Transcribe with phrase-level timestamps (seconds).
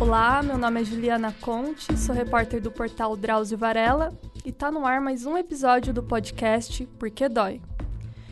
[0.00, 4.12] Olá, meu nome é Juliana Conte, sou repórter do portal Drauzio Varela
[4.44, 7.60] e tá no ar mais um episódio do podcast Porque Dói.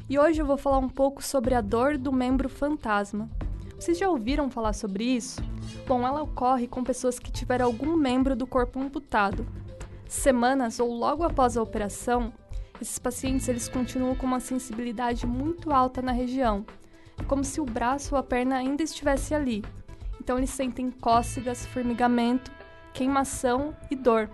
[0.08, 3.30] E hoje eu vou falar um pouco sobre a dor do membro fantasma.
[3.78, 5.40] Vocês já ouviram falar sobre isso?
[5.86, 9.46] Bom, ela ocorre com pessoas que tiveram algum membro do corpo amputado.
[10.08, 12.32] Semanas ou logo após a operação,
[12.80, 16.64] esses pacientes eles continuam com uma sensibilidade muito alta na região.
[17.18, 19.62] É como se o braço ou a perna ainda estivesse ali,
[20.30, 22.52] então eles sentem cócegas, formigamento,
[22.94, 24.30] queimação e dor.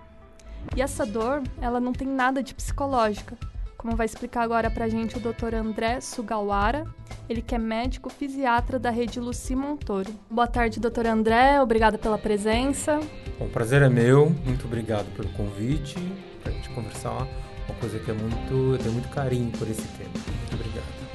[0.76, 3.34] E essa dor, ela não tem nada de psicológica,
[3.78, 5.54] como vai explicar agora pra gente o Dr.
[5.54, 6.86] André Sugawara,
[7.30, 10.12] ele que é médico fisiatra da rede Luci Montoro.
[10.30, 11.06] Boa tarde, Dr.
[11.06, 13.00] André, obrigada pela presença.
[13.38, 15.96] Bom, o prazer é meu, muito obrigado pelo convite,
[16.42, 17.26] pra gente conversar
[17.66, 20.12] uma coisa que é muito, eu tenho muito carinho por esse tema.
[20.12, 21.08] Muito obrigado.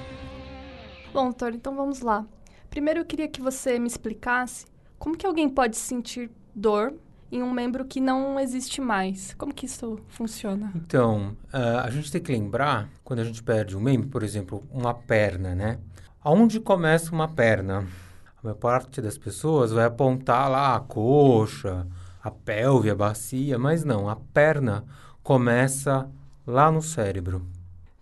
[1.14, 2.26] Bom, doutor, então vamos lá.
[2.72, 4.71] Primeiro eu queria que você me explicasse
[5.02, 6.94] como que alguém pode sentir dor
[7.32, 9.34] em um membro que não existe mais.
[9.34, 10.72] Como que isso funciona?
[10.76, 14.64] Então, uh, a gente tem que lembrar, quando a gente perde um membro, por exemplo,
[14.70, 15.80] uma perna, né?
[16.24, 17.80] Aonde começa uma perna?
[18.38, 21.88] A maior parte das pessoas vai apontar lá a coxa,
[22.22, 24.86] a pelve, a bacia, mas não, a perna
[25.24, 26.08] começa
[26.46, 27.44] lá no cérebro.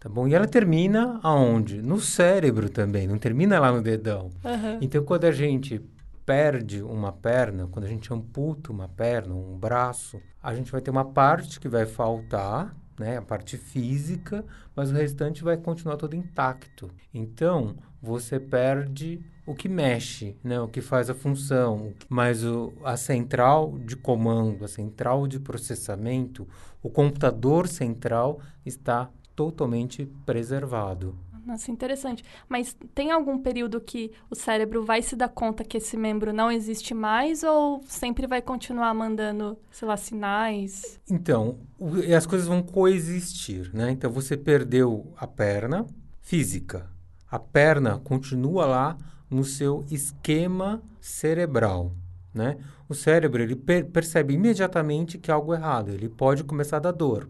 [0.02, 0.27] Tá bom?
[0.27, 1.81] E ela termina aonde?
[1.81, 4.31] No cérebro também, não termina lá no dedão.
[4.43, 4.79] Uhum.
[4.81, 5.81] Então, quando a gente
[6.30, 10.91] perde uma perna, quando a gente amputa uma perna, um braço, a gente vai ter
[10.91, 13.17] uma parte que vai faltar, né?
[13.17, 16.91] A parte física, mas o restante vai continuar todo intacto.
[17.11, 20.61] Então, você perde o que mexe, né?
[20.61, 26.47] O que faz a função, mas o, a central de comando, a central de processamento,
[26.83, 31.17] o computador central está totalmente preservado.
[31.50, 32.23] Nossa, interessante.
[32.47, 36.52] Mas tem algum período que o cérebro vai se dar conta que esse membro não
[36.52, 41.00] existe mais ou sempre vai continuar mandando, sei lá, sinais?
[41.09, 41.58] Então,
[42.16, 43.89] as coisas vão coexistir, né?
[43.89, 45.88] Então, você perdeu a perna
[46.21, 46.88] física.
[47.32, 51.95] A perna continua lá no seu esquema cerebral,
[52.32, 52.58] né?
[52.88, 55.89] O cérebro, ele per percebe imediatamente que há algo errado.
[55.89, 57.27] Ele pode começar a dar dor.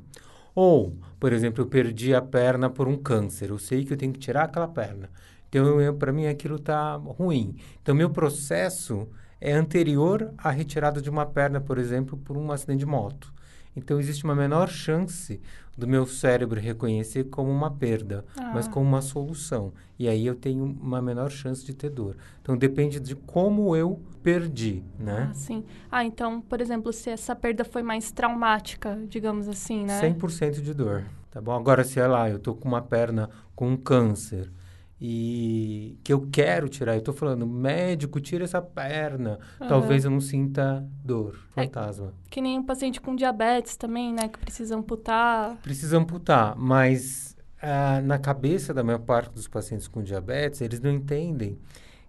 [0.61, 4.11] Ou, por exemplo, eu perdi a perna por um câncer, eu sei que eu tenho
[4.11, 5.09] que tirar aquela perna.
[5.47, 7.55] Então, para mim, aquilo está ruim.
[7.81, 9.07] Então, meu processo
[9.39, 13.33] é anterior à retirada de uma perna, por exemplo, por um acidente de moto.
[13.73, 15.39] Então, existe uma menor chance
[15.79, 18.51] do meu cérebro reconhecer como uma perda, ah.
[18.53, 19.73] mas como uma solução.
[19.97, 22.17] E aí eu tenho uma menor chance de ter dor.
[22.41, 25.29] Então, depende de como eu perdi, né?
[25.31, 25.63] Ah, sim.
[25.89, 29.99] Ah, então, por exemplo, se essa perda foi mais traumática, digamos assim, né?
[30.01, 31.53] 100% de dor, tá bom?
[31.53, 34.51] Agora, se é lá, eu tô com uma perna com um câncer,
[35.01, 36.93] e que eu quero tirar.
[36.93, 39.39] Eu estou falando, médico, tira essa perna.
[39.59, 39.67] Uhum.
[39.67, 42.07] Talvez eu não sinta dor, é fantasma.
[42.07, 44.27] É, que nem um paciente com diabetes também, né?
[44.27, 45.57] Que precisa amputar.
[45.61, 50.91] Precisa amputar, mas ah, na cabeça da maior parte dos pacientes com diabetes, eles não
[50.91, 51.57] entendem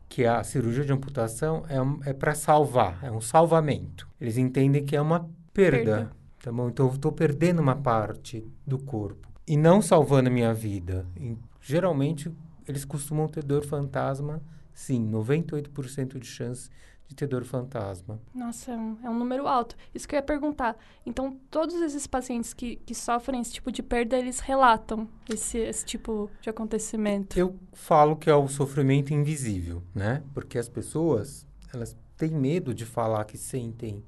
[0.08, 4.08] que a cirurgia de amputação é, um, é para salvar, é um salvamento.
[4.20, 6.10] Eles entendem que é uma perda, perda.
[6.42, 6.68] tá bom?
[6.68, 11.06] Então eu estou perdendo uma parte do corpo e não salvando a minha vida.
[11.16, 12.32] E, geralmente
[12.70, 14.42] eles costumam ter dor fantasma,
[14.72, 16.70] sim, 98% de chance
[17.10, 18.20] de ter dor fantasma.
[18.32, 19.76] Nossa, é um, é um, número alto.
[19.92, 20.76] Isso que eu ia perguntar.
[21.04, 25.84] Então, todos esses pacientes que, que sofrem esse tipo de perda, eles relatam esse, esse
[25.84, 27.36] tipo de acontecimento?
[27.36, 30.22] Eu falo que é o sofrimento invisível, né?
[30.32, 31.44] Porque as pessoas,
[31.74, 34.04] elas têm medo de falar que sentem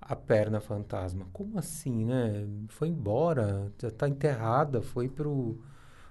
[0.00, 1.26] a perna fantasma.
[1.30, 2.46] Como assim, né?
[2.68, 5.58] Foi embora, já está enterrada, foi pro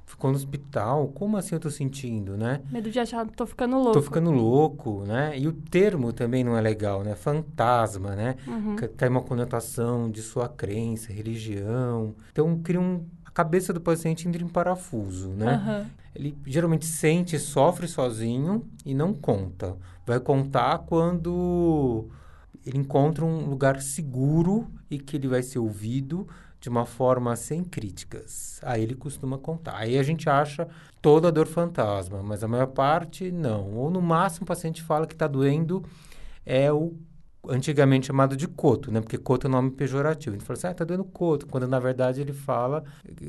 [0.06, 2.62] ficou no hospital, como assim eu tô sentindo, né?
[2.72, 3.94] Medo de achar, tô ficando louco.
[3.94, 5.38] Tô ficando louco, né?
[5.38, 7.16] E o termo também não é legal, né?
[7.16, 8.36] Fantasma, né?
[8.47, 8.75] Uhum.
[8.75, 12.14] Tem uma conotação de sua crença, religião.
[12.31, 13.06] Então, cria um...
[13.25, 15.56] A cabeça do paciente entra em parafuso, né?
[15.56, 15.90] Uhum.
[16.16, 19.75] Ele geralmente sente, sofre sozinho e não conta.
[20.06, 22.08] Vai contar quando
[22.65, 26.27] ele encontra um lugar seguro e que ele vai ser ouvido
[26.59, 28.59] de uma forma sem críticas.
[28.63, 29.75] Aí ele costuma contar.
[29.75, 30.67] Aí a gente acha
[31.01, 33.73] toda dor fantasma, mas a maior parte não.
[33.75, 35.83] Ou no máximo o paciente fala que está doendo
[36.45, 36.93] é o
[37.47, 39.01] antigamente chamado de coto, né?
[39.01, 40.35] Porque coto é nome pejorativo.
[40.35, 42.84] Ele fala assim, ah, tá doendo coto, quando na verdade ele fala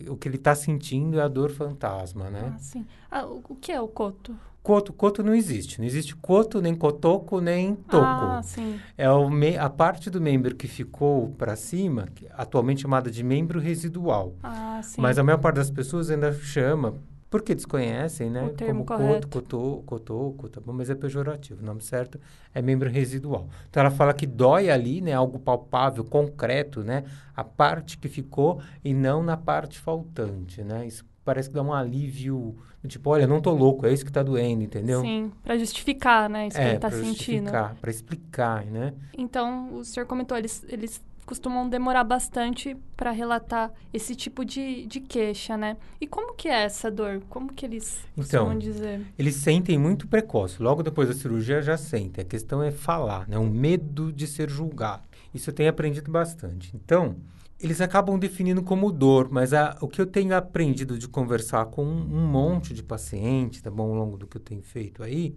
[0.09, 2.53] o que ele está sentindo é a dor fantasma, né?
[2.55, 2.87] Ah, sim.
[3.11, 4.37] Ah, o que é o coto?
[4.63, 5.79] Coto, coto não existe.
[5.79, 8.07] Não existe coto, nem cotoco, nem toco.
[8.07, 8.81] Ah, sim.
[8.97, 13.61] É o me, a parte do membro que ficou para cima, atualmente chamada de membro
[13.61, 14.35] residual.
[14.43, 15.03] Ah, sim.
[15.03, 16.95] Mas a maior parte das pessoas ainda chama,
[17.35, 18.45] porque desconhecem, né?
[18.45, 19.27] O termo como correto.
[19.27, 20.73] coto, cotoco, tá bom?
[20.73, 21.61] Mas é pejorativo.
[21.61, 22.21] O nome certo
[22.55, 23.49] é membro residual.
[23.69, 25.15] Então, ela fala que dói ali, né?
[25.15, 27.03] Algo palpável, concreto, né?
[27.35, 30.87] A parte que ficou e não na parte faltante, né?
[30.87, 32.55] Isso parece que dá um alívio,
[32.87, 35.01] tipo, olha, não tô louco, é isso que tá doendo, entendeu?
[35.01, 36.47] Sim, para justificar, né?
[36.47, 37.47] Isso é, que ele tá pra sentindo.
[37.47, 38.95] justificar, para explicar, né?
[39.19, 45.01] Então, o senhor comentou, eles, eles costumam demorar bastante para relatar esse tipo de, de
[45.01, 45.77] queixa, né?
[46.01, 47.23] E como que é essa dor?
[47.29, 49.01] Como que eles Então, costumam dizer?
[49.19, 50.63] Eles sentem muito precoce.
[50.63, 52.23] Logo depois da cirurgia já sentem.
[52.23, 53.39] A questão é falar, né?
[53.39, 55.03] O medo de ser julgado.
[55.33, 56.71] Isso eu tenho aprendido bastante.
[56.77, 57.17] Então,
[57.61, 61.85] eles acabam definindo como dor, mas a, o que eu tenho aprendido de conversar com
[61.85, 65.35] um, um monte de pacientes, tá bom, ao longo do que eu tenho feito aí,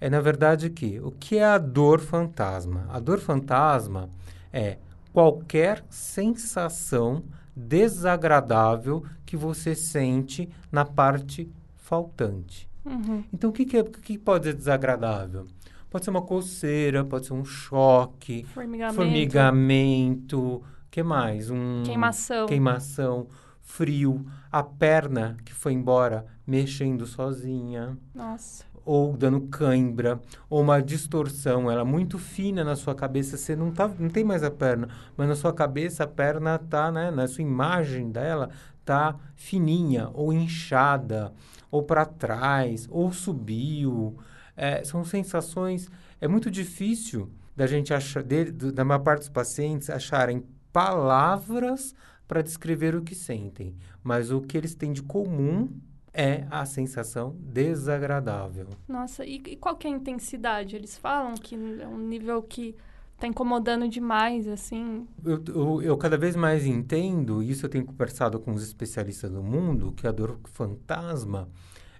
[0.00, 2.86] é na verdade que o que é a dor fantasma?
[2.88, 4.08] A dor fantasma
[4.52, 4.78] é
[5.12, 7.22] qualquer sensação
[7.54, 12.68] desagradável que você sente na parte faltante.
[12.84, 13.22] Uhum.
[13.32, 15.46] Então, o que, que, é, que pode ser desagradável?
[15.90, 21.50] Pode ser uma coceira, pode ser um choque, Formigamento, formigamento, que mais?
[21.50, 22.46] Um queimação.
[22.46, 23.26] queimação,
[23.60, 28.64] frio, a perna que foi embora mexendo sozinha, Nossa.
[28.84, 30.20] Ou dando cãibra,
[30.50, 34.42] ou uma distorção, ela muito fina na sua cabeça, você não tá, não tem mais
[34.42, 38.50] a perna, mas na sua cabeça a perna tá, né, na sua imagem dela
[38.84, 41.32] tá fininha ou inchada,
[41.70, 44.18] ou para trás, ou subiu.
[44.56, 45.88] É, são sensações.
[46.20, 51.94] É muito difícil da gente achar, de, da maior parte dos pacientes, acharem palavras
[52.26, 53.76] para descrever o que sentem.
[54.02, 55.68] Mas o que eles têm de comum
[56.14, 58.68] é a sensação desagradável.
[58.86, 60.76] Nossa, e, e qual que é a intensidade?
[60.76, 62.76] Eles falam que é um nível que
[63.18, 65.06] tá incomodando demais, assim.
[65.24, 69.30] Eu, eu, eu cada vez mais entendo, e isso eu tenho conversado com os especialistas
[69.30, 71.48] do mundo, que a dor fantasma,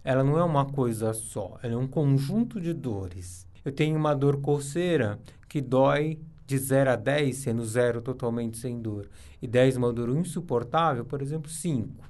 [0.04, 3.46] ela não é uma coisa só, ela é um conjunto de dores.
[3.64, 5.18] Eu tenho uma dor coceira
[5.48, 9.08] que dói de 0 a 10, sendo 0 totalmente sem dor,
[9.40, 12.04] e 10 uma dor insuportável, por exemplo, 5.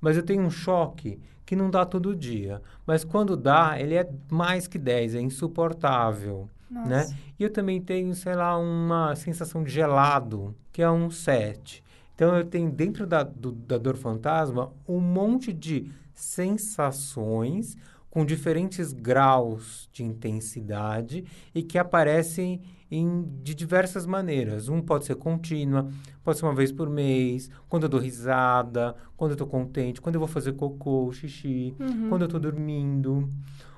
[0.00, 4.06] Mas eu tenho um choque que não dá todo dia, mas quando dá, ele é
[4.30, 6.88] mais que 10, é insuportável Nossa.
[6.90, 7.16] né?
[7.38, 11.82] E eu também tenho, sei lá, uma sensação de gelado, que é um 7.
[12.14, 17.78] Então, eu tenho dentro da, do, da dor fantasma um monte de sensações
[18.10, 21.24] com diferentes graus de intensidade
[21.54, 22.60] e que aparecem
[22.90, 24.68] em, de diversas maneiras.
[24.68, 25.88] Um pode ser contínua,
[26.24, 30.14] pode ser uma vez por mês, quando eu dou risada, quando eu estou contente, quando
[30.14, 32.08] eu vou fazer cocô, xixi, Uhum.
[32.08, 33.28] quando eu estou dormindo,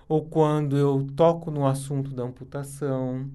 [0.08, 3.30] ou quando eu toco no assunto da amputação,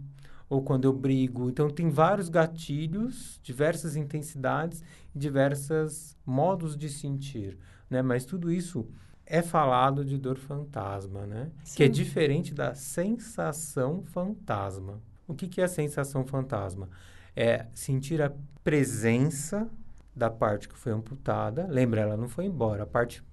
[0.49, 1.49] ou quando eu brigo.
[1.49, 4.83] Então, tem vários gatilhos, diversas intensidades,
[5.13, 7.57] diversos modos de sentir,
[7.89, 8.01] né?
[8.01, 8.85] Mas tudo isso
[9.25, 11.49] é falado de dor fantasma, né?
[11.75, 11.91] Que é Sim.
[11.91, 15.01] diferente da sensação fantasma.
[15.27, 16.89] O que, que é a sensação fantasma?
[17.35, 18.31] É sentir a
[18.63, 19.67] presença
[20.15, 21.67] da parte que foi amputada.
[21.67, 22.83] Lembra, ela não foi embora.
[22.83, 23.23] A parte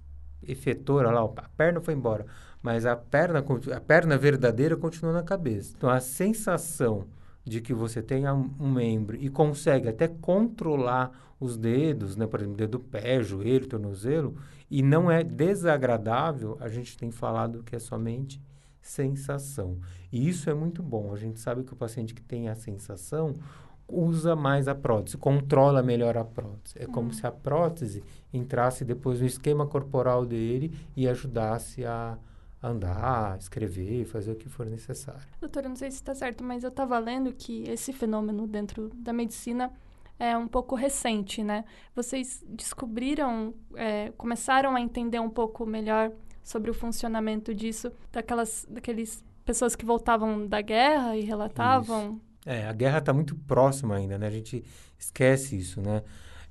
[0.45, 2.25] efetora lá, a perna foi embora.
[2.61, 3.43] Mas a perna,
[3.75, 5.73] a perna verdadeira continua na cabeça.
[5.77, 7.07] Então, a sensação
[7.45, 12.25] de que você tenha um membro e consegue até controlar os dedos, né?
[12.25, 14.35] Por exemplo, dedo do pé, joelho, tornozelo,
[14.71, 18.41] e não é desagradável, a gente tem falado que é somente
[18.83, 19.79] sensação.
[20.11, 21.13] E isso é muito bom.
[21.13, 23.33] A gente sabe que o paciente que tem a sensação
[23.87, 26.75] usa mais a prótese, controla melhor a prótese.
[26.77, 32.17] É como se a prótese entrasse depois no esquema corporal dele e ajudasse a
[32.61, 35.27] andar, escrever, fazer o que for necessário.
[35.39, 39.11] Doutora, não sei se está certo, mas eu estava lendo que esse fenômeno dentro da
[39.11, 39.71] medicina
[40.19, 41.65] é um pouco recente, né?
[41.95, 46.11] Vocês descobriram, é, começaram a entender um pouco melhor
[46.43, 52.19] sobre o funcionamento disso, daquelas daqueles pessoas que voltavam da guerra e relatavam.
[52.45, 54.27] É, a guerra está muito próxima ainda, né?
[54.27, 54.63] A gente
[54.97, 56.03] esquece isso, né?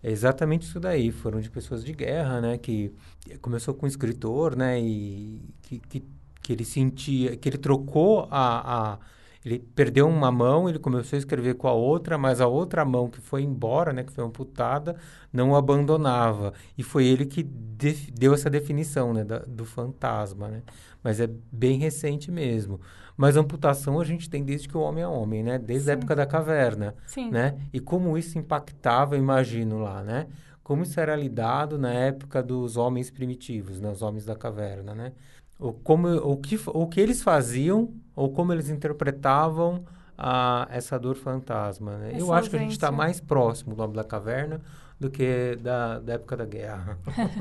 [0.02, 1.10] É exatamente isso daí.
[1.12, 2.58] Foram de pessoas de guerra, né?
[2.58, 2.92] Que
[3.40, 4.80] começou com um escritor, né?
[4.80, 6.04] E que, que,
[6.42, 8.98] que ele sentia, que ele trocou a, a...
[9.44, 13.08] Ele perdeu uma mão, ele começou a escrever com a outra, mas a outra mão
[13.10, 14.04] que foi embora, né?
[14.04, 14.96] Que foi amputada,
[15.32, 16.52] não o abandonava.
[16.78, 19.24] E foi ele que deu essa definição, né?
[19.24, 20.62] Da, do fantasma, né?
[21.02, 22.80] Mas é bem recente mesmo.
[23.16, 25.58] Mas amputação a gente tem desde que o homem é homem, né?
[25.58, 25.98] Desde a Sim.
[25.98, 27.30] época da caverna, Sim.
[27.30, 27.58] né?
[27.72, 30.28] E como isso impactava, imagino lá, né?
[30.62, 33.90] Como isso era lidado na época dos homens primitivos, né?
[33.90, 35.12] Os homens da caverna, né?
[35.62, 39.84] O, como, o, que, o que eles faziam ou como eles interpretavam
[40.18, 42.12] a, essa dor fantasma, né?
[42.12, 43.04] Essa eu acho que a gente está ausência.
[43.04, 44.60] mais próximo do homem da caverna
[45.02, 46.96] do que da, da época da guerra.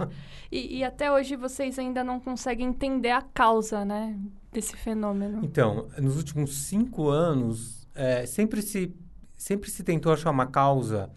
[0.51, 4.17] e, e, até hoje vocês ainda não conseguem entender a causa, né,
[4.51, 5.41] desse fenômeno.
[5.43, 8.93] Então, nos últimos cinco anos, é, sempre, se,
[9.37, 11.11] sempre se tentou achar uma causa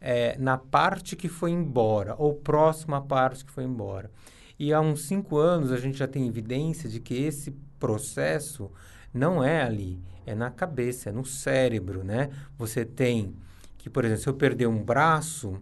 [0.00, 4.10] é, na parte que foi embora, ou próxima à parte que foi embora.
[4.60, 8.70] E há uns cinco anos a gente já tem evidência de que esse processo
[9.12, 12.28] não é ali, é na cabeça, é no cérebro, né?
[12.58, 13.34] Você tem
[13.78, 15.56] que, por exemplo, se eu perder um braço,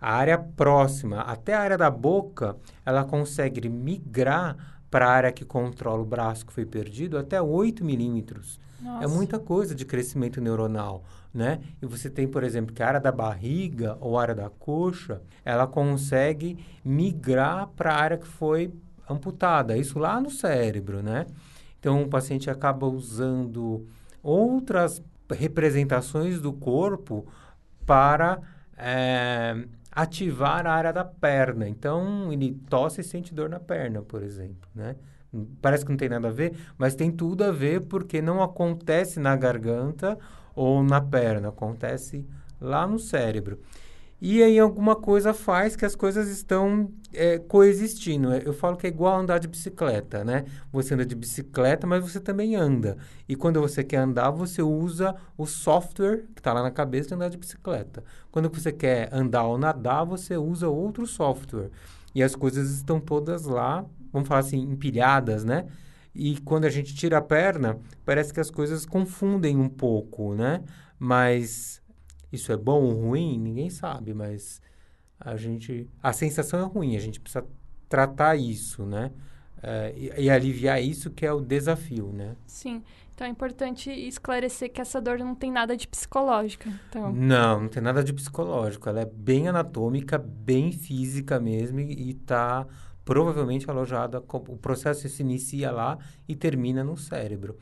[0.00, 5.44] a área próxima até a área da boca, ela consegue migrar para a área que
[5.44, 8.58] controla o braço que foi perdido até 8 milímetros.
[9.00, 11.60] É muita coisa de crescimento neuronal, né?
[11.80, 15.22] E você tem, por exemplo, que a área da barriga ou a área da coxa,
[15.44, 18.72] ela consegue migrar para a área que foi
[19.08, 21.26] amputada, isso lá no cérebro, né?
[21.78, 23.86] Então, o paciente acaba usando
[24.22, 27.26] outras representações do corpo
[27.84, 28.40] para
[28.76, 31.68] é, ativar a área da perna.
[31.68, 34.96] Então, ele tosse e sente dor na perna, por exemplo, né?
[35.60, 39.18] Parece que não tem nada a ver, mas tem tudo a ver porque não acontece
[39.18, 40.18] na garganta
[40.54, 42.26] ou na perna, acontece
[42.60, 43.58] lá no cérebro.
[44.24, 48.32] E aí alguma coisa faz que as coisas estão é, coexistindo.
[48.32, 50.44] Eu falo que é igual andar de bicicleta, né?
[50.70, 52.96] Você anda de bicicleta, mas você também anda.
[53.28, 57.14] E quando você quer andar, você usa o software que está lá na cabeça de
[57.14, 58.04] andar de bicicleta.
[58.30, 61.70] Quando você quer andar ou nadar, você usa outro software.
[62.14, 65.66] E as coisas estão todas lá, vamos falar assim, empilhadas, né?
[66.14, 70.62] E quando a gente tira a perna, parece que as coisas confundem um pouco, né?
[70.98, 71.82] Mas
[72.30, 73.38] isso é bom ou ruim?
[73.38, 74.60] Ninguém sabe, mas
[75.18, 75.88] a gente...
[76.02, 77.44] A sensação é ruim, a gente precisa
[77.88, 79.10] tratar isso, né?
[79.62, 82.34] É, e, e, aliviar isso que é o desafio, né?
[82.46, 82.82] Sim.
[83.14, 86.68] Então é importante esclarecer que essa dor não tem nada de psicológica.
[86.88, 87.12] Então.
[87.12, 88.88] Não, não tem nada de psicológico.
[88.88, 92.66] Ela é bem anatômica, bem física mesmo e está
[93.04, 94.22] provavelmente alojada.
[94.28, 97.56] O processo se inicia lá e termina no cérebro.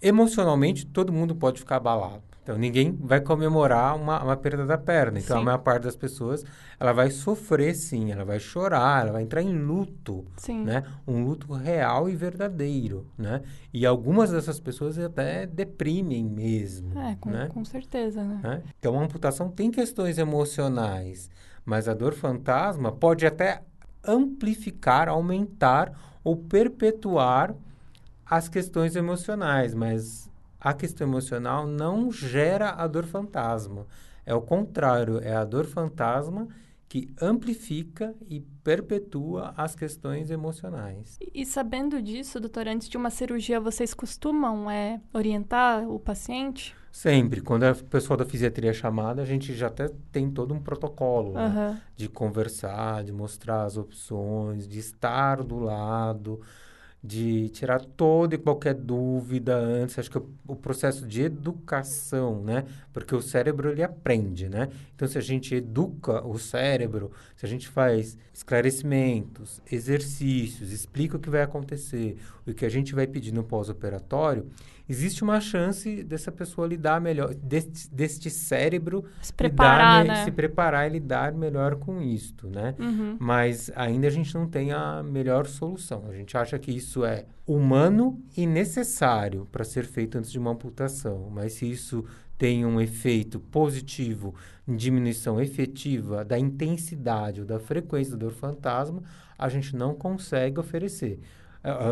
[0.00, 2.22] Emocionalmente, todo mundo pode ficar abalado.
[2.42, 5.18] Então, ninguém vai comemorar uma, uma perda da perna.
[5.18, 5.42] Então, sim.
[5.42, 6.44] a maior parte das pessoas,
[6.78, 8.12] ela vai sofrer, sim.
[8.12, 10.62] Ela vai chorar, ela vai entrar em luto, sim.
[10.62, 10.84] né?
[11.08, 13.42] Um luto real e verdadeiro, né?
[13.74, 17.48] E algumas dessas pessoas até deprimem mesmo, É, com, né?
[17.52, 18.40] com certeza, né?
[18.40, 18.62] né?
[18.78, 21.28] Então, a amputação tem questões emocionais,
[21.64, 23.62] mas a dor fantasma pode até
[24.06, 27.54] amplificar, aumentar ou perpetuar
[28.24, 33.86] as questões emocionais, mas a questão emocional não gera a dor fantasma.
[34.24, 36.48] É o contrário, é a dor fantasma
[36.88, 41.18] que amplifica e perpetua as questões emocionais.
[41.20, 46.74] E, e sabendo disso, doutor, antes de uma cirurgia, vocês costumam é, orientar o paciente?
[46.96, 47.42] Sempre.
[47.42, 51.32] Quando a pessoa da fisiatria é chamada, a gente já até tem todo um protocolo
[51.32, 51.34] uhum.
[51.34, 51.82] né?
[51.94, 56.40] de conversar, de mostrar as opções, de estar do lado
[57.06, 59.98] de tirar toda e qualquer dúvida antes.
[59.98, 62.64] Acho que o, o, processo de educação, né?
[62.92, 64.68] Porque o cérebro, ele aprende, né?
[64.94, 71.20] Então, se a gente educa o cérebro, se a gente faz esclarecimentos, exercícios, explica o
[71.20, 74.46] que vai acontecer, o que a gente vai pedir no pós-operatório,
[74.88, 80.24] existe uma chance dessa pessoa lidar melhor, deste, deste cérebro se preparar, lidar, né?
[80.24, 82.74] se preparar e lidar melhor com isto, né?
[82.78, 83.16] Uhum.
[83.18, 86.04] Mas ainda a gente não tem a melhor solução.
[86.08, 90.52] A gente acha que isso é humano e necessário para ser feito antes de uma
[90.52, 91.28] amputação.
[91.30, 92.04] Mas se isso
[92.38, 94.34] tem um efeito positivo
[94.68, 99.02] em diminuição efetiva da intensidade ou da frequência da dor fantasma,
[99.38, 101.20] a gente não consegue oferecer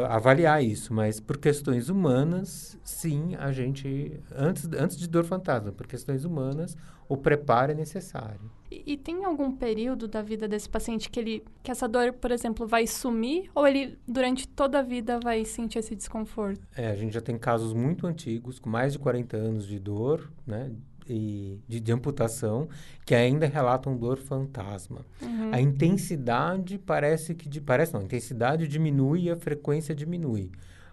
[0.09, 5.87] avaliar isso, mas por questões humanas, sim, a gente, antes, antes de dor fantasma, por
[5.87, 6.77] questões humanas,
[7.09, 8.51] o preparo é necessário.
[8.71, 12.31] E, e, tem algum período da vida desse paciente que ele, que essa dor, por
[12.31, 16.61] exemplo, vai sumir ou ele durante toda a vida vai sentir esse desconforto?
[16.77, 20.31] É, a gente já tem casos muito antigos, com mais de 40 anos de dor,
[20.47, 20.73] né,
[21.09, 22.69] e de, de, amputação
[23.05, 25.05] que ainda relatam dor fantasma.
[25.21, 25.51] Uhum.
[25.53, 27.61] A intensidade parece que...
[27.61, 30.51] Parece não, a intensidade diminui e a frequência diminui.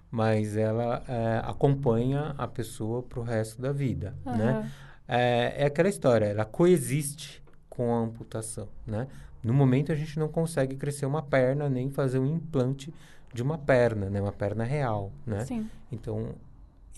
[0.09, 4.37] Mas ela é, acompanha a pessoa para o resto da vida, uhum.
[4.37, 4.71] né?
[5.07, 9.07] É, é aquela história, ela coexiste com a amputação, né?
[9.43, 12.93] No momento a gente não consegue crescer uma perna nem fazer um implante
[13.33, 14.21] de uma perna, né?
[14.21, 15.45] Uma perna real, né?
[15.45, 15.69] Sim.
[15.91, 16.35] Então,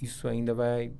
[0.01, 0.91] isso ainda vai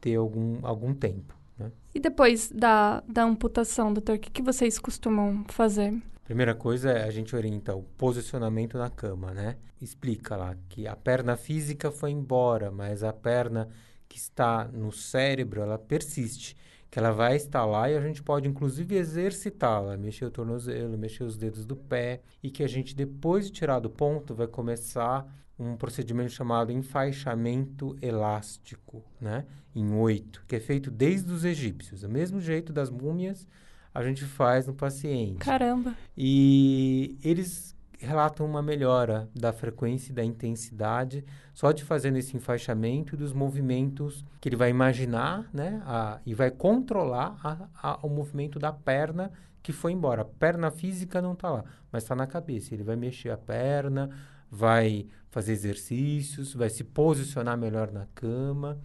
[0.00, 1.34] ter algum, algum tempo.
[1.60, 1.72] Né?
[1.94, 6.00] E depois da, da amputação, doutor, o que, que vocês costumam fazer?
[6.24, 9.56] Primeira coisa é a gente orienta o posicionamento na cama, né?
[9.80, 13.68] Explica lá que a perna física foi embora, mas a perna
[14.08, 16.56] que está no cérebro, ela persiste.
[16.90, 21.22] que ela vai estar lá e a gente pode inclusive exercitá-la, mexer o tornozelo, mexer
[21.22, 25.24] os dedos do pé e que a gente depois de tirar do ponto vai começar
[25.60, 29.44] um procedimento chamado enfaixamento elástico, né?
[29.74, 33.46] Em oito, que é feito desde os egípcios, do mesmo jeito das múmias
[33.92, 35.38] a gente faz no paciente.
[35.38, 35.94] Caramba!
[36.16, 43.14] E eles relatam uma melhora da frequência e da intensidade só de fazendo esse enfaixamento
[43.14, 45.82] e dos movimentos que ele vai imaginar, né?
[45.84, 49.30] A, e vai controlar a, a, o movimento da perna
[49.62, 50.22] que foi embora.
[50.22, 52.72] A perna física não está lá, mas está na cabeça.
[52.72, 54.08] Ele vai mexer a perna,
[54.50, 58.78] vai fazer exercícios, vai se posicionar melhor na cama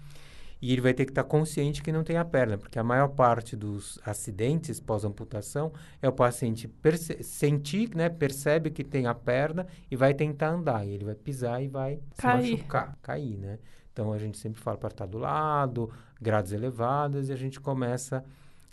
[0.61, 3.09] e ele vai ter que estar consciente que não tem a perna, porque a maior
[3.09, 5.71] parte dos acidentes pós-amputação
[6.01, 6.69] é o paciente
[7.21, 11.61] sentir, né, percebe que tem a perna e vai tentar andar, e ele vai pisar
[11.61, 12.45] e vai cair.
[12.45, 13.59] se machucar, cair, né?
[13.91, 18.23] Então a gente sempre fala para estar do lado, grados elevados, e a gente começa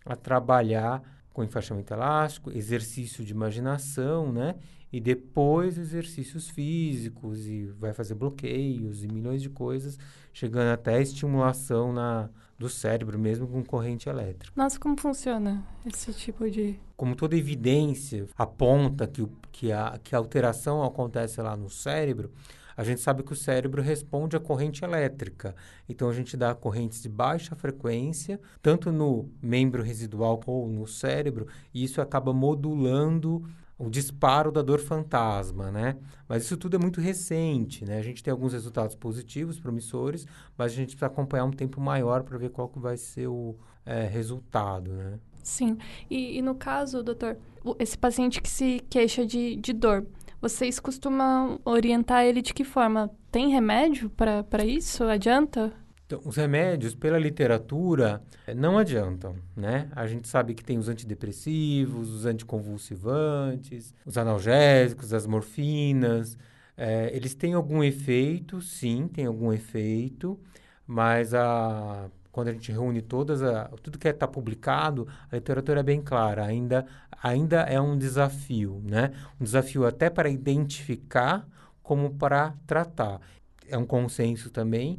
[0.05, 1.03] a trabalhar
[1.33, 4.57] com enfaixamento elástico, exercício de imaginação, né?
[4.93, 9.99] E depois exercícios físicos e vai fazer bloqueios e milhões de coisas,
[10.33, 14.53] chegando até a estimulação na, do cérebro mesmo com corrente elétrica.
[14.55, 16.79] Nossa, como funciona esse tipo de...
[16.97, 22.31] Como toda evidência aponta que, que, a, que a alteração acontece lá no cérebro,
[22.77, 25.55] a gente sabe que o cérebro responde à corrente elétrica.
[25.89, 31.47] Então a gente dá correntes de baixa frequência, tanto no membro residual ou no cérebro,
[31.73, 33.45] e isso acaba modulando
[33.83, 35.97] o disparo da dor fantasma, né?
[36.29, 37.99] Mas isso tudo é muito recente, né?
[37.99, 40.25] A gente tem alguns resultados positivos, promissores,
[40.57, 43.57] mas a gente precisa acompanhar um tempo maior para ver qual que vai ser o
[43.85, 45.19] é, resultado, né?
[45.43, 45.77] Sim.
[46.09, 47.37] E, e, no caso, doutor,
[47.77, 50.07] esse paciente que se queixa de, de dor,
[50.41, 53.11] vocês costumam orientar ele de que forma?
[53.33, 55.03] Tem remédio para isso?
[55.03, 55.73] Adianta?
[56.13, 59.89] Então, os remédios, pela literatura, eh, não adiantam, né?
[59.97, 66.37] A gente sabe que tem os antidepressivos, os anticonvulsivantes, os analgésicos, as morfinas.
[66.77, 70.39] É, eles têm algum efeito, sim, tem algum efeito,
[70.87, 75.83] mas a, quando a gente reúne todas, a, tudo que está publicado, a literatura é
[75.83, 76.85] bem clara, ainda
[77.23, 79.13] ainda é um desafio, né?
[79.41, 81.49] Um desafio até para identificar
[81.83, 83.19] como para tratar.
[83.67, 84.99] É um consenso também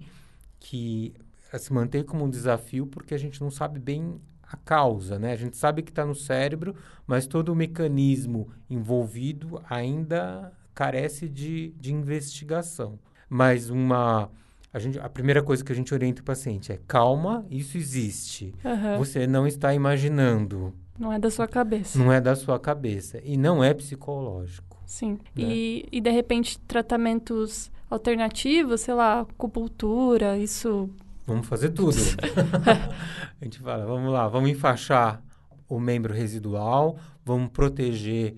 [0.63, 1.13] que
[1.59, 5.33] se mantém como um desafio porque a gente não sabe bem a causa, né?
[5.33, 6.73] A gente sabe que está no cérebro,
[7.05, 12.97] mas todo o mecanismo envolvido ainda carece de, de investigação.
[13.29, 14.31] Mas uma
[14.73, 18.55] a, gente, a primeira coisa que a gente orienta o paciente é calma, isso existe.
[18.63, 18.97] Uhum.
[18.97, 20.73] Você não está imaginando.
[20.97, 21.99] Não é da sua cabeça.
[21.99, 23.19] Não é da sua cabeça.
[23.23, 24.72] E não é psicológico.
[24.85, 25.13] Sim.
[25.35, 25.43] Né?
[25.43, 30.89] E, e, de repente, tratamentos alternativos, sei lá, acupuntura, isso.
[31.25, 31.95] Vamos fazer tudo.
[33.41, 35.21] a gente fala, vamos lá, vamos enfaixar
[35.67, 38.35] o membro residual, vamos proteger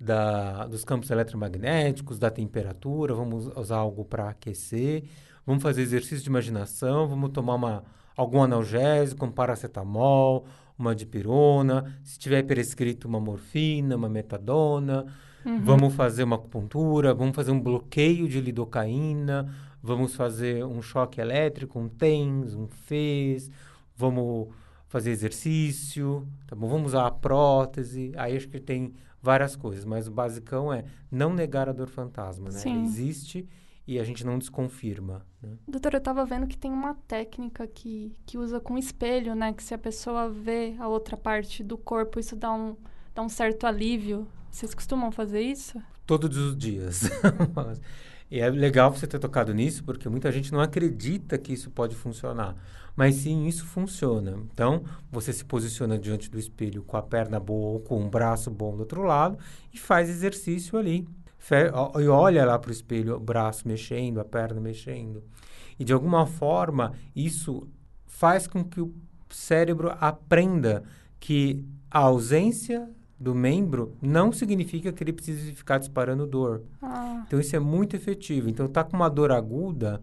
[0.00, 5.04] da, dos campos eletromagnéticos, da temperatura, vamos usar algo para aquecer,
[5.44, 7.84] vamos fazer exercício de imaginação, vamos tomar uma,
[8.16, 10.46] algum analgésico, um paracetamol,
[10.78, 15.06] uma dipirona, se tiver prescrito uma morfina, uma metadona,
[15.48, 15.60] uhum.
[15.62, 21.78] vamos fazer uma acupuntura, vamos fazer um bloqueio de lidocaína, vamos fazer um choque elétrico,
[21.78, 23.50] um TENS, um FES,
[23.96, 24.48] vamos
[24.86, 26.68] fazer exercício, tá bom?
[26.68, 31.34] Vamos usar a prótese, aí acho que tem várias coisas, mas o basicão é não
[31.34, 32.60] negar a dor fantasma, né?
[32.64, 33.48] Ela existe
[33.86, 35.26] e a gente não desconfirma.
[35.42, 35.56] Né?
[35.66, 39.52] Doutora, eu estava vendo que tem uma técnica que, que usa com espelho, né?
[39.52, 42.76] Que se a pessoa vê a outra parte do corpo, isso dá um,
[43.14, 44.28] dá um certo alívio.
[44.50, 45.80] Vocês costumam fazer isso?
[46.06, 47.02] Todos os dias.
[48.30, 51.94] e é legal você ter tocado nisso, porque muita gente não acredita que isso pode
[51.94, 52.56] funcionar.
[52.96, 54.38] Mas sim, isso funciona.
[54.52, 58.50] Então, você se posiciona diante do espelho com a perna boa ou com o braço
[58.50, 59.38] bom do outro lado
[59.72, 61.06] e faz exercício ali
[62.00, 65.22] e olha lá para o espelho, o braço mexendo, a perna mexendo.
[65.78, 67.68] E de alguma forma, isso
[68.06, 68.92] faz com que o
[69.30, 70.82] cérebro aprenda
[71.20, 76.62] que a ausência do membro não significa que ele precise ficar disparando dor.
[76.80, 77.24] Ah.
[77.26, 78.48] Então, isso é muito efetivo.
[78.48, 80.00] Então, tá com uma dor aguda,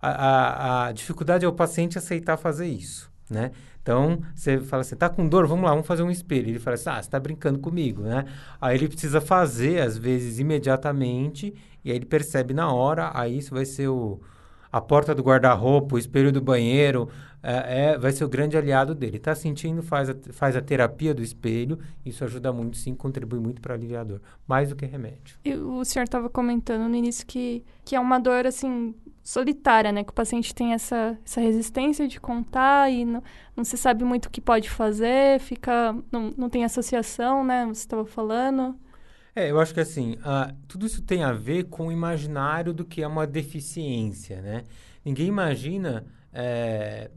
[0.00, 3.50] a, a, a dificuldade é o paciente aceitar fazer isso, né?
[3.82, 5.46] Então, você fala assim, tá com dor?
[5.46, 6.48] Vamos lá, vamos fazer um espelho.
[6.48, 8.24] Ele fala assim, ah, você tá brincando comigo, né?
[8.58, 13.54] Aí ele precisa fazer, às vezes, imediatamente, e aí ele percebe na hora, aí isso
[13.54, 14.22] vai ser o,
[14.74, 17.08] a porta do guarda-roupa, o espelho do banheiro,
[17.40, 19.20] é, é, vai ser o grande aliado dele.
[19.20, 23.62] Tá sentindo, faz a, faz a terapia do espelho, isso ajuda muito, sim, contribui muito
[23.62, 25.38] para aliviar a dor, mais do que remédio.
[25.44, 30.02] E o senhor estava comentando no início que, que é uma dor, assim, solitária, né?
[30.02, 33.22] Que o paciente tem essa, essa resistência de contar e não,
[33.56, 35.94] não se sabe muito o que pode fazer, fica.
[36.10, 37.64] não, não tem associação, né?
[37.66, 38.74] Você estava falando.
[39.36, 40.16] É, eu acho que assim,
[40.68, 44.64] tudo isso tem a ver com o imaginário do que é uma deficiência, né?
[45.04, 46.04] Ninguém imagina.
[46.32, 47.10] É,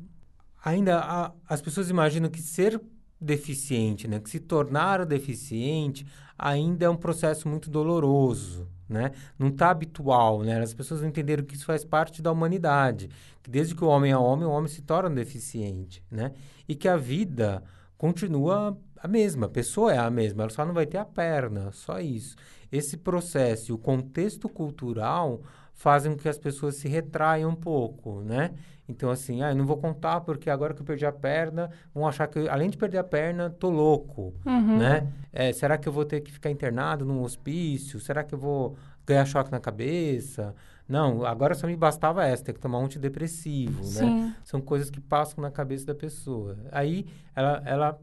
[0.63, 2.81] ainda a, as pessoas imaginam que ser
[3.19, 4.19] deficiente, né?
[4.19, 6.05] Que se tornar deficiente
[6.37, 9.11] ainda é um processo muito doloroso, né?
[9.37, 10.59] Não está habitual, né?
[10.61, 13.09] As pessoas não entenderam que isso faz parte da humanidade,
[13.41, 16.33] que desde que o homem é homem, o homem se torna deficiente, né?
[16.67, 17.63] E que a vida
[17.97, 21.71] continua a mesma, a pessoa é a mesma, ela só não vai ter a perna,
[21.71, 22.35] só isso.
[22.71, 25.41] Esse processo e o contexto cultural
[25.73, 28.51] fazem com que as pessoas se retraiam um pouco, né?
[28.89, 32.07] Então, assim, ah, eu não vou contar porque agora que eu perdi a perna, vão
[32.07, 34.77] achar que, eu, além de perder a perna, tô louco, uhum.
[34.77, 35.11] né?
[35.31, 37.99] É, será que eu vou ter que ficar internado num hospício?
[37.99, 40.55] Será que eu vou ganhar choque na cabeça?
[40.87, 43.87] Não, agora só me bastava essa, ter que tomar um antidepressivo, né?
[43.87, 44.21] Sim.
[44.21, 44.35] né?
[44.43, 46.57] São coisas que passam na cabeça da pessoa.
[46.71, 47.05] Aí,
[47.35, 47.99] ela, ela,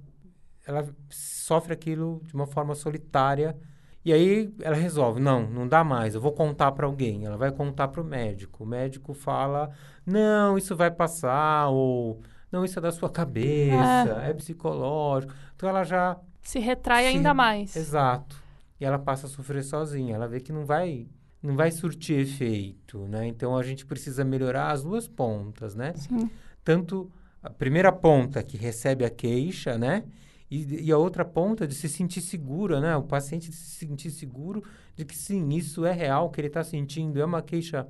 [0.67, 3.57] ela sofre aquilo de uma forma solitária,
[4.05, 7.25] e aí ela resolve, não, não dá mais, eu vou contar para alguém.
[7.25, 8.65] Ela vai contar para o médico.
[8.65, 9.71] O médico fala,
[10.05, 12.21] não, isso vai passar, ou
[12.53, 15.33] não, isso é da sua cabeça, é, é psicológico.
[15.57, 17.09] Então ela já se retrai se...
[17.09, 17.75] ainda mais.
[17.75, 18.37] Exato.
[18.79, 20.15] E ela passa a sofrer sozinha.
[20.15, 21.09] Ela vê que não vai
[21.43, 23.27] não vai surtir efeito, né?
[23.27, 25.93] Então a gente precisa melhorar as duas pontas, né?
[25.95, 26.31] Sim.
[26.63, 27.11] Tanto
[27.43, 30.05] a primeira ponta que recebe a queixa, né?
[30.51, 32.97] E, e, a outra ponta de se sentir segura, né?
[32.97, 34.63] O paciente se sentir seguro
[34.95, 37.89] de que sim, isso é real, que ele está sentindo, é uma queixa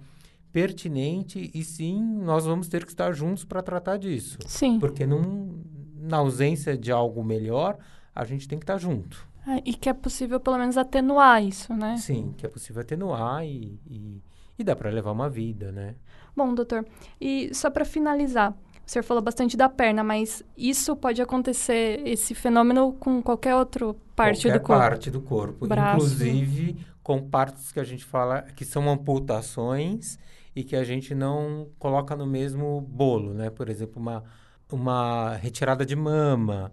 [0.52, 4.38] pertinente e sim, nós vamos ter que estar juntos para tratar disso.
[4.46, 4.78] Sim.
[4.78, 5.60] Porque num,
[5.96, 7.76] na ausência de algo melhor,
[8.14, 9.26] a gente tem que estar junto.
[9.46, 11.96] É, e que é possível pelo menos atenuar isso, né?
[11.96, 14.22] Sim, que é possível atenuar e, e,
[14.58, 15.96] e dá para levar uma vida, né?
[16.36, 16.86] Bom, doutor,
[17.20, 22.34] e só para finalizar, o senhor falou bastante da perna, mas isso pode acontecer, esse
[22.34, 24.66] fenômeno, com qualquer outra parte qualquer do corpo?
[24.66, 25.66] Qualquer parte do corpo.
[25.66, 25.96] Braço.
[25.96, 30.18] Inclusive com partes que a gente fala que são amputações
[30.56, 33.50] e que a gente não coloca no mesmo bolo, né?
[33.50, 34.24] Por exemplo, uma,
[34.72, 36.72] uma retirada de mama,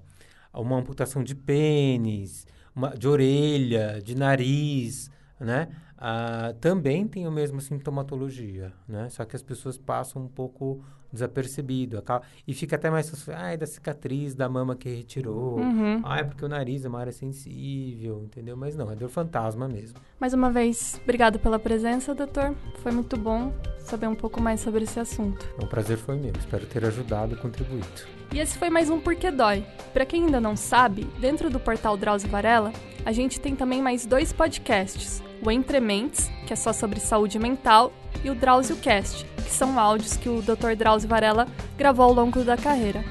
[0.53, 5.67] uma amputação de pênis, uma, de orelha, de nariz, né?
[5.97, 9.09] Ah, também tem a mesma sintomatologia, né?
[9.09, 12.01] Só que as pessoas passam um pouco desapercebido.
[12.47, 15.59] E fica até mais ah, é da cicatriz da mama que retirou.
[15.59, 16.01] Uhum.
[16.03, 18.55] Ah, é porque o nariz é uma área sensível, entendeu?
[18.55, 19.99] Mas não, é dor fantasma mesmo.
[20.19, 22.55] Mais uma vez, obrigado pela presença, doutor.
[22.81, 25.47] Foi muito bom saber um pouco mais sobre esse assunto.
[25.61, 26.33] O prazer foi meu.
[26.37, 27.87] Espero ter ajudado e contribuído.
[28.33, 29.65] E esse foi mais um Porquê Dói.
[29.93, 32.71] Para quem ainda não sabe, dentro do portal Drauzio Varela,
[33.05, 35.21] a gente tem também mais dois podcasts.
[35.43, 37.91] O Entre Mentes, que é só sobre saúde mental,
[38.23, 40.75] e o Drauzio Cast, que são áudios que o Dr.
[40.77, 41.47] Drauzio Varela
[41.77, 43.03] gravou ao longo da carreira.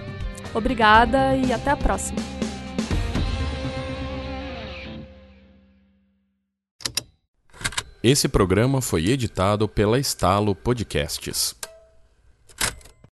[0.54, 2.18] Obrigada e até a próxima.
[8.02, 11.59] Esse programa foi editado pela Estalo Podcasts.